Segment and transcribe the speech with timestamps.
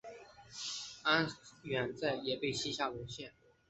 [1.03, 1.27] 安
[1.61, 3.31] 远寨也被西夏攻陷。